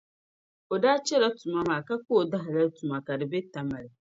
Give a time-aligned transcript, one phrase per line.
[0.73, 3.91] O daa chala tuma maa ka kpa o dahalali tuma ka di be Tamali.